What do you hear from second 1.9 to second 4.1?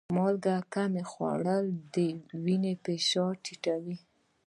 د وینې فشار ټیټوي.